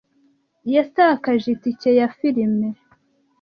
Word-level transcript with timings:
Yatakaje 0.75 1.47
itike 1.55 1.89
ya 1.99 2.07
firime. 2.17 2.67